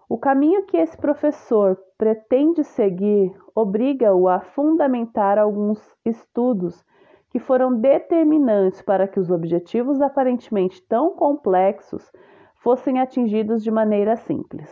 O 0.08 0.18
caminho 0.18 0.66
que 0.66 0.78
esse 0.78 0.96
professor 0.96 1.78
pretende 1.98 2.64
seguir 2.64 3.36
obriga-o 3.56 4.28
a 4.28 4.40
fundamentar 4.40 5.40
alguns 5.40 5.82
estudos 6.06 6.86
que 7.30 7.40
foram 7.40 7.74
determinantes 7.74 8.82
para 8.82 9.08
que 9.08 9.20
os 9.20 9.32
objetivos 9.32 10.00
aparentemente 10.02 10.82
tão 10.88 11.16
complexos 11.16 12.12
fossem 12.56 13.00
atingidos 13.00 13.64
de 13.64 13.72
maneira 13.72 14.16
simples. 14.16 14.72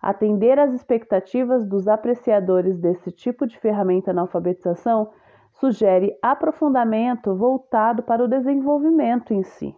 Atender 0.00 0.58
às 0.58 0.72
expectativas 0.72 1.66
dos 1.66 1.88
apreciadores 1.88 2.78
desse 2.78 3.10
tipo 3.10 3.46
de 3.46 3.58
ferramenta 3.58 4.12
na 4.12 4.22
alfabetização 4.22 5.10
sugere 5.54 6.16
aprofundamento 6.22 7.34
voltado 7.34 8.02
para 8.02 8.22
o 8.22 8.28
desenvolvimento 8.28 9.32
em 9.32 9.42
si. 9.42 9.74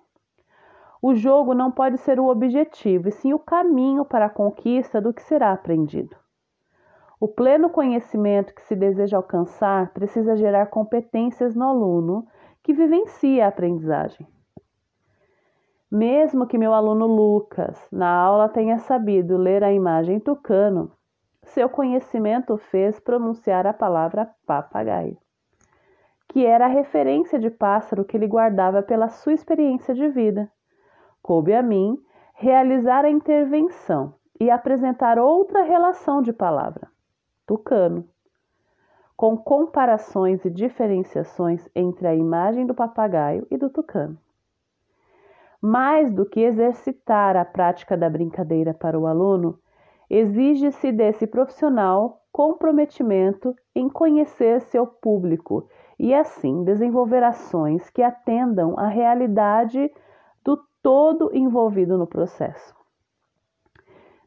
O 1.03 1.15
jogo 1.15 1.55
não 1.55 1.71
pode 1.71 1.99
ser 1.99 2.19
o 2.19 2.26
objetivo, 2.26 3.09
e 3.09 3.12
sim 3.12 3.33
o 3.33 3.38
caminho 3.38 4.05
para 4.05 4.26
a 4.26 4.31
conquista 4.31 5.00
do 5.00 5.12
que 5.12 5.23
será 5.23 5.53
aprendido. 5.53 6.17
O 7.19 7.29
pleno 7.29 7.71
conhecimento 7.71 8.55
que 8.55 8.62
se 8.62 8.76
deseja 8.76 9.17
alcançar 9.17 9.93
precisa 9.93 10.37
gerar 10.37 10.67
competências 10.67 11.55
no 11.55 11.65
aluno 11.65 12.26
que 12.62 12.75
vivencia 12.75 13.47
a 13.47 13.49
aprendizagem. 13.49 14.26
Mesmo 15.91 16.47
que 16.47 16.59
meu 16.59 16.75
aluno 16.75 17.07
Lucas, 17.07 17.81
na 17.93 18.11
aula, 18.11 18.49
tenha 18.49 18.79
sabido 18.79 19.37
ler 19.37 19.62
a 19.62 19.73
imagem 19.73 20.19
tucano, 20.19 20.91
seu 21.45 21.69
conhecimento 21.69 22.59
fez 22.59 22.99
pronunciar 22.99 23.67
a 23.67 23.73
palavra 23.73 24.29
papagaio, 24.45 25.17
que 26.29 26.45
era 26.45 26.67
a 26.67 26.69
referência 26.69 27.38
de 27.38 27.50
pássaro 27.50 28.05
que 28.05 28.17
ele 28.17 28.26
guardava 28.26 28.83
pela 28.83 29.09
sua 29.09 29.33
experiência 29.33 29.95
de 29.95 30.09
vida. 30.09 30.50
Coube 31.26 31.52
a 31.52 31.61
mim 31.61 32.00
realizar 32.35 33.04
a 33.04 33.11
intervenção 33.11 34.14
e 34.38 34.49
apresentar 34.49 35.18
outra 35.18 35.64
relação 35.64 36.23
de 36.23 36.33
palavra, 36.33 36.87
tucano, 37.45 38.09
com 39.16 39.37
comparações 39.37 40.45
e 40.45 40.50
diferenciações 40.50 41.68
entre 41.75 42.06
a 42.06 42.14
imagem 42.14 42.64
do 42.64 42.76
papagaio 42.76 43.45
e 43.50 43.56
do 43.56 43.68
tucano. 43.68 44.16
Mais 45.61 46.12
do 46.12 46.25
que 46.25 46.38
exercitar 46.38 47.37
a 47.37 47.45
prática 47.45 47.97
da 47.97 48.09
brincadeira 48.09 48.73
para 48.73 48.97
o 48.97 49.09
aluno, 49.09 49.59
exige-se 50.09 50.92
desse 50.92 51.26
profissional 51.26 52.23
comprometimento 52.30 53.52
em 53.75 53.88
conhecer 53.88 54.61
seu 54.61 54.87
público 54.87 55.68
e, 55.99 56.14
assim, 56.14 56.62
desenvolver 56.62 57.25
ações 57.25 57.90
que 57.90 58.00
atendam 58.00 58.78
à 58.78 58.87
realidade 58.87 59.90
todo 60.87 61.33
envolvido 61.35 61.99
no 61.99 62.07
processo. 62.07 62.73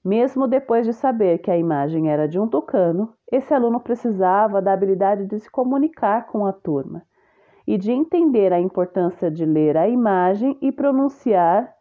Mesmo 0.03 0.45
depois 0.45 0.85
de 0.85 0.91
saber 0.91 1.37
que 1.37 1.49
a 1.49 1.57
imagem 1.57 2.11
era 2.11 2.27
de 2.27 2.37
um 2.37 2.49
tucano, 2.49 3.13
esse 3.31 3.53
aluno 3.53 3.79
precisava 3.79 4.61
da 4.61 4.73
habilidade 4.73 5.25
de 5.25 5.39
se 5.39 5.49
comunicar 5.49 6.27
com 6.27 6.45
a 6.45 6.51
turma 6.51 7.03
e 7.65 7.77
de 7.77 7.93
entender 7.93 8.51
a 8.51 8.59
importância 8.59 9.31
de 9.31 9.45
ler 9.45 9.77
a 9.77 9.87
imagem 9.87 10.57
e 10.61 10.69
pronunciar 10.69 11.73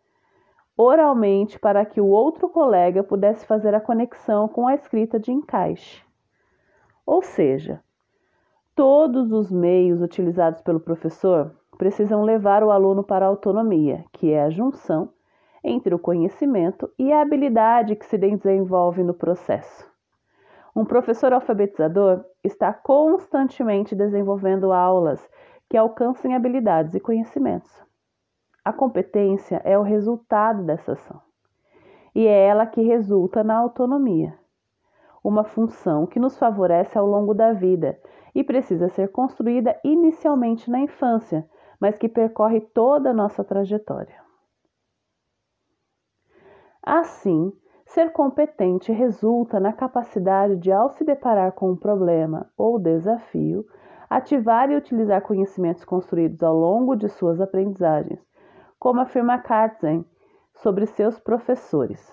oralmente 0.76 1.58
para 1.58 1.84
que 1.84 2.00
o 2.00 2.06
outro 2.06 2.48
colega 2.48 3.02
pudesse 3.02 3.44
fazer 3.46 3.74
a 3.74 3.80
conexão 3.80 4.46
com 4.46 4.68
a 4.68 4.76
escrita 4.76 5.18
de 5.18 5.32
encaixe. 5.32 6.04
Ou 7.04 7.20
seja, 7.20 7.82
todos 8.76 9.32
os 9.32 9.50
meios 9.50 10.00
utilizados 10.00 10.62
pelo 10.62 10.78
professor 10.78 11.52
precisam 11.78 12.22
levar 12.22 12.62
o 12.64 12.72
aluno 12.72 13.04
para 13.04 13.24
a 13.24 13.28
autonomia, 13.28 14.04
que 14.12 14.32
é 14.32 14.42
a 14.42 14.50
junção 14.50 15.10
entre 15.62 15.94
o 15.94 15.98
conhecimento 15.98 16.90
e 16.98 17.12
a 17.12 17.22
habilidade 17.22 17.96
que 17.96 18.04
se 18.04 18.18
desenvolve 18.18 19.02
no 19.02 19.14
processo. 19.14 19.88
Um 20.74 20.84
professor 20.84 21.32
alfabetizador 21.32 22.24
está 22.44 22.72
constantemente 22.72 23.94
desenvolvendo 23.94 24.72
aulas 24.72 25.26
que 25.68 25.76
alcancem 25.76 26.34
habilidades 26.34 26.94
e 26.94 27.00
conhecimentos. 27.00 27.70
A 28.64 28.72
competência 28.72 29.60
é 29.64 29.78
o 29.78 29.82
resultado 29.82 30.62
dessa 30.64 30.92
ação 30.92 31.20
e 32.14 32.26
é 32.26 32.46
ela 32.46 32.66
que 32.66 32.82
resulta 32.82 33.44
na 33.44 33.56
autonomia, 33.56 34.36
uma 35.22 35.44
função 35.44 36.06
que 36.06 36.18
nos 36.18 36.36
favorece 36.36 36.98
ao 36.98 37.06
longo 37.06 37.34
da 37.34 37.52
vida 37.52 37.98
e 38.34 38.42
precisa 38.42 38.88
ser 38.88 39.08
construída 39.08 39.78
inicialmente 39.84 40.70
na 40.70 40.80
infância, 40.80 41.48
mas 41.80 41.96
que 41.98 42.08
percorre 42.08 42.60
toda 42.60 43.10
a 43.10 43.14
nossa 43.14 43.44
trajetória. 43.44 44.20
Assim, 46.82 47.52
ser 47.86 48.12
competente 48.12 48.92
resulta 48.92 49.60
na 49.60 49.72
capacidade 49.72 50.56
de, 50.56 50.72
ao 50.72 50.90
se 50.90 51.04
deparar 51.04 51.52
com 51.52 51.70
um 51.70 51.76
problema 51.76 52.50
ou 52.56 52.78
desafio, 52.78 53.66
ativar 54.08 54.70
e 54.70 54.76
utilizar 54.76 55.22
conhecimentos 55.22 55.84
construídos 55.84 56.42
ao 56.42 56.54
longo 56.54 56.96
de 56.96 57.08
suas 57.08 57.40
aprendizagens, 57.40 58.20
como 58.78 59.00
afirma 59.00 59.38
Katzen 59.38 60.04
sobre 60.54 60.86
seus 60.86 61.18
professores. 61.18 62.12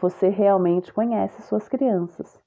Você 0.00 0.28
realmente 0.28 0.92
conhece 0.92 1.42
suas 1.42 1.68
crianças. 1.68 2.40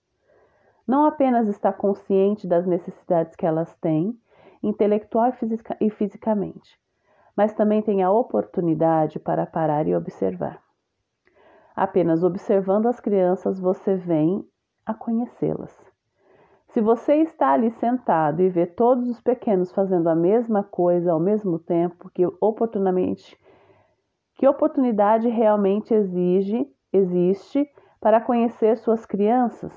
Não 0.87 1.05
apenas 1.05 1.47
está 1.47 1.71
consciente 1.71 2.47
das 2.47 2.65
necessidades 2.65 3.35
que 3.35 3.45
elas 3.45 3.75
têm, 3.75 4.17
intelectual 4.63 5.29
e, 5.29 5.31
fisica 5.33 5.77
fisicamente, 5.91 6.79
mas 7.35 7.53
também 7.53 7.81
tem 7.81 8.03
a 8.03 8.11
oportunidade 8.11 9.19
para 9.19 9.45
parar 9.45 9.87
e 9.87 9.95
observar. 9.95 10.61
Apenas 11.75 12.23
observando 12.23 12.87
as 12.87 12.99
crianças 12.99 13.59
você 13.59 13.95
vem 13.95 14.45
a 14.85 14.93
conhecê-las. 14.93 15.75
Se 16.67 16.79
você 16.79 17.15
está 17.15 17.51
ali 17.51 17.71
sentado 17.71 18.41
e 18.41 18.49
vê 18.49 18.65
todos 18.65 19.09
os 19.09 19.19
pequenos 19.19 19.71
fazendo 19.71 20.07
a 20.07 20.15
mesma 20.15 20.63
coisa 20.63 21.11
ao 21.11 21.19
mesmo 21.19 21.59
tempo, 21.59 22.09
que 22.09 22.25
oportunamente 22.39 23.37
que 24.35 24.47
oportunidade 24.47 25.27
realmente 25.27 25.93
exige, 25.93 26.67
existe 26.91 27.69
para 27.99 28.21
conhecer 28.21 28.77
suas 28.77 29.05
crianças? 29.05 29.71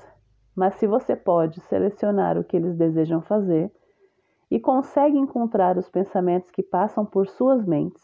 Mas 0.55 0.75
se 0.75 0.87
você 0.87 1.15
pode 1.15 1.59
selecionar 1.61 2.37
o 2.37 2.43
que 2.43 2.55
eles 2.55 2.75
desejam 2.75 3.21
fazer 3.21 3.71
e 4.49 4.59
consegue 4.59 5.17
encontrar 5.17 5.77
os 5.77 5.89
pensamentos 5.89 6.51
que 6.51 6.61
passam 6.61 7.05
por 7.05 7.27
suas 7.27 7.65
mentes, 7.65 8.03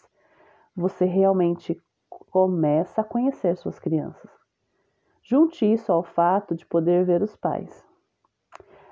você 0.76 1.06
realmente 1.06 1.80
começa 2.10 3.02
a 3.02 3.04
conhecer 3.04 3.56
suas 3.56 3.78
crianças. 3.78 4.32
Junte 5.24 5.72
isso 5.72 5.92
ao 5.92 6.04
fato 6.04 6.56
de 6.56 6.66
poder 6.66 7.06
ver 7.06 7.22
os 7.22 7.36
pais. 7.36 7.86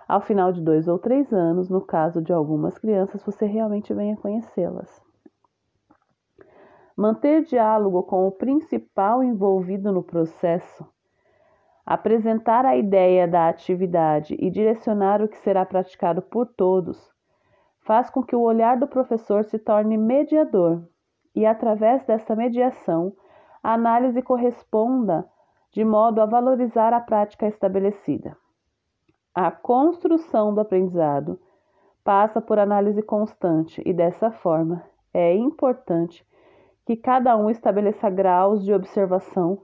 Ao 0.07 0.21
final 0.21 0.51
de 0.51 0.61
dois 0.61 0.87
ou 0.87 0.97
três 0.97 1.31
anos, 1.33 1.69
no 1.69 1.81
caso 1.81 2.21
de 2.21 2.33
algumas 2.33 2.77
crianças, 2.77 3.23
você 3.23 3.45
realmente 3.45 3.93
vem 3.93 4.13
a 4.13 4.17
conhecê-las. 4.17 5.01
Manter 6.95 7.43
diálogo 7.43 8.03
com 8.03 8.27
o 8.27 8.31
principal 8.31 9.23
envolvido 9.23 9.91
no 9.91 10.03
processo, 10.03 10.85
apresentar 11.85 12.65
a 12.65 12.75
ideia 12.75 13.27
da 13.27 13.49
atividade 13.49 14.35
e 14.39 14.49
direcionar 14.49 15.21
o 15.21 15.27
que 15.27 15.37
será 15.37 15.65
praticado 15.65 16.21
por 16.21 16.45
todos, 16.45 17.13
faz 17.89 18.07
com 18.07 18.21
que 18.21 18.35
o 18.35 18.41
olhar 18.41 18.77
do 18.77 18.85
professor 18.85 19.43
se 19.45 19.57
torne 19.57 19.97
mediador 19.97 20.87
e, 21.35 21.43
através 21.43 22.05
dessa 22.05 22.35
mediação, 22.35 23.13
a 23.63 23.73
análise 23.73 24.21
corresponda 24.21 25.27
de 25.71 25.83
modo 25.83 26.21
a 26.21 26.27
valorizar 26.27 26.93
a 26.93 27.01
prática 27.01 27.47
estabelecida. 27.47 28.37
A 29.33 29.49
construção 29.49 30.53
do 30.53 30.61
aprendizado 30.61 31.39
passa 32.03 32.39
por 32.39 32.59
análise 32.59 33.01
constante 33.01 33.81
e, 33.83 33.91
dessa 33.91 34.29
forma, 34.29 34.83
é 35.11 35.35
importante 35.35 36.23
que 36.85 36.95
cada 36.95 37.35
um 37.35 37.49
estabeleça 37.49 38.07
graus 38.07 38.63
de 38.63 38.71
observação 38.71 39.63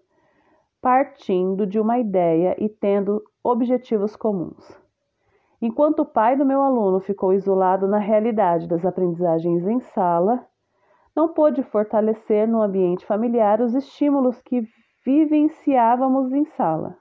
partindo 0.82 1.68
de 1.68 1.80
uma 1.80 2.00
ideia 2.00 2.56
e 2.58 2.70
tendo 2.70 3.24
objetivos 3.44 4.16
comuns. 4.16 4.84
Enquanto 5.66 6.02
o 6.02 6.06
pai 6.06 6.38
do 6.38 6.46
meu 6.46 6.62
aluno 6.62 7.00
ficou 7.00 7.34
isolado 7.34 7.88
na 7.88 7.98
realidade 7.98 8.68
das 8.68 8.86
aprendizagens 8.86 9.66
em 9.66 9.80
sala, 9.80 10.46
não 11.16 11.30
pôde 11.30 11.64
fortalecer 11.64 12.48
no 12.48 12.62
ambiente 12.62 13.04
familiar 13.04 13.60
os 13.60 13.74
estímulos 13.74 14.40
que 14.44 14.64
vivenciávamos 15.04 16.32
em 16.32 16.46
sala. 16.46 16.96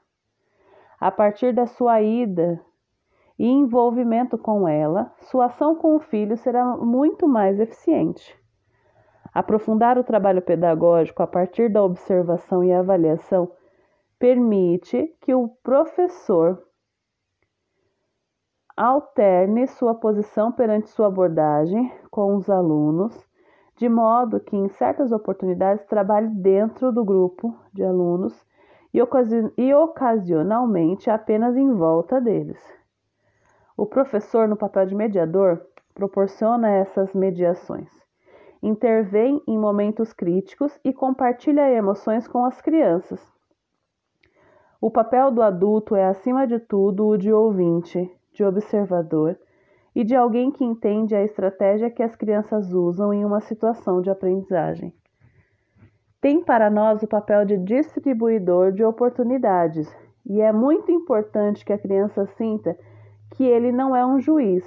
A 0.99 1.11
partir 1.11 1.53
da 1.53 1.67
sua 1.67 2.01
ida 2.01 2.59
e 3.39 3.47
envolvimento 3.47 4.39
com 4.39 4.67
ela, 4.67 5.13
sua 5.21 5.45
ação 5.45 5.75
com 5.75 5.97
o 5.97 6.01
filho 6.01 6.35
será 6.39 6.65
muito 6.75 7.29
mais 7.29 7.61
eficiente. 7.61 8.35
Aprofundar 9.35 9.99
o 9.99 10.05
trabalho 10.05 10.41
pedagógico 10.41 11.23
a 11.23 11.27
partir 11.27 11.71
da 11.71 11.85
observação 11.85 12.65
e 12.65 12.73
avaliação 12.73 13.47
permite 14.19 15.15
que 15.21 15.35
o 15.35 15.51
professor 15.63 16.65
alterne 18.77 19.67
sua 19.67 19.95
posição 19.95 20.51
perante 20.51 20.89
sua 20.91 21.07
abordagem 21.07 21.93
com 22.11 22.37
os 22.37 22.51
alunos 22.51 23.15
de 23.77 23.89
modo 23.89 24.39
que 24.41 24.57
em 24.57 24.69
certas 24.69 25.11
oportunidades 25.11 25.85
trabalhe 25.87 26.29
dentro 26.29 26.93
do 26.93 27.05
grupo 27.05 27.55
de 27.73 27.83
alunos 27.83 28.45
e, 28.93 29.03
ocasi 29.03 29.53
e 29.57 29.75
ocasionalmente 29.75 31.11
apenas 31.11 31.57
em 31.57 31.73
volta 31.73 32.21
deles. 32.21 32.61
O 33.77 33.85
professor, 33.85 34.47
no 34.47 34.57
papel 34.57 34.87
de 34.87 34.95
mediador, 34.95 35.61
proporciona 35.93 36.71
essas 36.71 37.13
mediações, 37.13 37.89
intervém 38.63 39.43
em 39.49 39.59
momentos 39.59 40.13
críticos 40.13 40.79
e 40.85 40.93
compartilha 40.93 41.73
emoções 41.73 42.29
com 42.29 42.45
as 42.45 42.61
crianças. 42.61 43.21
O 44.81 44.91
papel 44.91 45.33
do 45.33 45.43
adulto 45.43 45.97
é, 45.97 46.07
acima 46.07 46.47
de 46.47 46.61
tudo, 46.61 47.07
o 47.07 47.17
de 47.17 47.33
ouvinte, 47.33 48.11
de 48.35 48.45
observador 48.45 49.39
e 49.95 50.05
de 50.05 50.15
alguém 50.15 50.51
que 50.51 50.65
entende 50.65 51.15
a 51.15 51.23
estratégia 51.23 51.89
que 51.89 52.03
as 52.03 52.15
crianças 52.17 52.73
usam 52.73 53.15
em 53.15 53.25
uma 53.25 53.41
situação 53.41 54.03
de 54.03 54.11
aprendizagem. 54.11 54.93
Tem 56.21 56.43
para 56.43 56.69
nós 56.69 57.03
o 57.03 57.07
papel 57.07 57.45
de 57.45 57.57
distribuidor 57.59 58.73
de 58.73 58.83
oportunidades 58.83 59.89
e 60.27 60.41
é 60.41 60.53
muito 60.53 60.91
importante 60.91 61.65
que 61.65 61.73
a 61.73 61.79
criança 61.79 62.27
sinta 62.37 62.77
que 63.37 63.45
ele 63.45 63.71
não 63.71 63.95
é 63.95 64.05
um 64.05 64.19
juiz, 64.19 64.65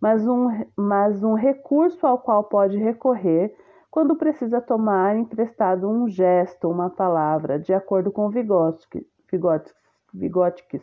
mas 0.00 0.26
um, 0.26 0.48
mas 0.76 1.22
um 1.22 1.34
recurso 1.34 2.06
ao 2.06 2.18
qual 2.18 2.44
pode 2.44 2.76
recorrer 2.76 3.54
quando 3.90 4.16
precisa 4.16 4.60
tomar 4.60 5.16
emprestado 5.16 5.88
um 5.88 6.08
gesto, 6.08 6.68
uma 6.68 6.90
palavra, 6.90 7.58
de 7.58 7.72
acordo 7.72 8.10
com 8.10 8.28
Vygotsky. 8.28 9.06
Vygotsky. 10.12 10.82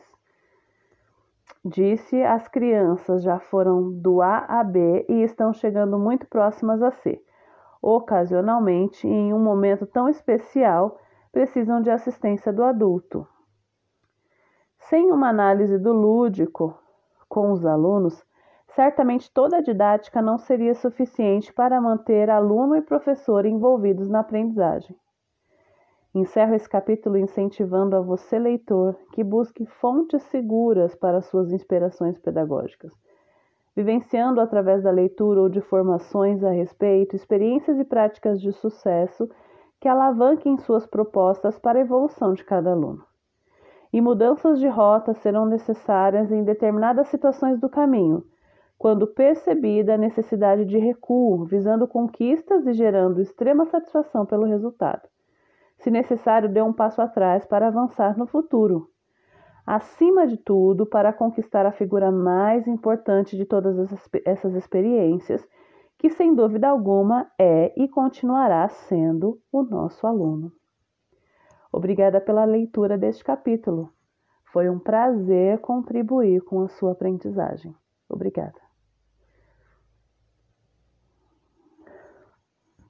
Disse: 1.65 2.21
as 2.21 2.47
crianças 2.47 3.23
já 3.23 3.39
foram 3.39 3.91
do 3.91 4.21
A 4.21 4.39
a 4.47 4.63
B 4.63 5.05
e 5.07 5.23
estão 5.23 5.53
chegando 5.53 5.97
muito 5.97 6.27
próximas 6.27 6.81
a 6.81 6.91
C. 6.91 7.23
Ocasionalmente, 7.81 9.07
em 9.07 9.33
um 9.33 9.39
momento 9.39 9.85
tão 9.85 10.07
especial, 10.09 10.99
precisam 11.31 11.81
de 11.81 11.89
assistência 11.89 12.53
do 12.53 12.63
adulto. 12.63 13.27
Sem 14.77 15.11
uma 15.11 15.29
análise 15.29 15.77
do 15.77 15.93
lúdico 15.93 16.77
com 17.27 17.51
os 17.51 17.65
alunos, 17.65 18.23
certamente 18.67 19.31
toda 19.33 19.57
a 19.57 19.61
didática 19.61 20.21
não 20.21 20.37
seria 20.37 20.75
suficiente 20.75 21.53
para 21.53 21.81
manter 21.81 22.29
aluno 22.29 22.75
e 22.75 22.81
professor 22.81 23.45
envolvidos 23.45 24.09
na 24.09 24.19
aprendizagem. 24.19 24.95
Encerro 26.15 26.53
esse 26.53 26.69
capítulo 26.69 27.17
incentivando 27.17 27.95
a 27.95 27.99
você, 27.99 28.37
leitor, 28.37 28.95
que 29.13 29.23
busque 29.23 29.65
fontes 29.65 30.21
seguras 30.23 30.93
para 30.93 31.21
suas 31.21 31.51
inspirações 31.51 32.19
pedagógicas, 32.19 32.93
vivenciando 33.75 34.39
através 34.39 34.83
da 34.83 34.91
leitura 34.91 35.41
ou 35.41 35.49
de 35.49 35.59
formações 35.59 36.43
a 36.43 36.51
respeito 36.51 37.15
experiências 37.15 37.79
e 37.79 37.83
práticas 37.83 38.39
de 38.39 38.51
sucesso 38.51 39.27
que 39.81 39.87
alavanquem 39.87 40.55
suas 40.59 40.85
propostas 40.85 41.57
para 41.57 41.79
a 41.79 41.81
evolução 41.81 42.33
de 42.33 42.43
cada 42.45 42.69
aluno. 42.69 43.03
E 43.91 43.99
mudanças 43.99 44.59
de 44.59 44.67
rota 44.67 45.15
serão 45.15 45.47
necessárias 45.47 46.31
em 46.31 46.43
determinadas 46.43 47.07
situações 47.07 47.59
do 47.59 47.67
caminho, 47.67 48.23
quando 48.77 49.07
percebida 49.07 49.95
a 49.95 49.97
necessidade 49.97 50.63
de 50.63 50.77
recuo, 50.77 51.43
visando 51.45 51.87
conquistas 51.87 52.67
e 52.67 52.73
gerando 52.73 53.19
extrema 53.19 53.65
satisfação 53.65 54.27
pelo 54.27 54.45
resultado. 54.45 55.12
Se 55.83 55.91
necessário, 55.91 56.47
dê 56.47 56.61
um 56.61 56.71
passo 56.71 57.01
atrás 57.01 57.45
para 57.45 57.67
avançar 57.67 58.17
no 58.17 58.25
futuro. 58.25 58.89
Acima 59.67 60.25
de 60.25 60.37
tudo, 60.37 60.85
para 60.85 61.11
conquistar 61.11 61.65
a 61.65 61.73
figura 61.73 62.09
mais 62.09 62.65
importante 62.67 63.35
de 63.35 63.45
todas 63.45 63.77
essas 64.25 64.55
experiências, 64.55 65.45
que 65.97 66.09
sem 66.09 66.33
dúvida 66.33 66.69
alguma 66.69 67.29
é 67.37 67.73
e 67.75 67.87
continuará 67.89 68.67
sendo 68.69 69.41
o 69.51 69.61
nosso 69.61 70.07
aluno. 70.07 70.53
Obrigada 71.71 72.21
pela 72.21 72.45
leitura 72.45 72.97
deste 72.97 73.23
capítulo. 73.23 73.91
Foi 74.53 74.69
um 74.69 74.79
prazer 74.79 75.59
contribuir 75.59 76.41
com 76.41 76.61
a 76.61 76.69
sua 76.69 76.93
aprendizagem. 76.93 77.75
Obrigada. 78.09 78.62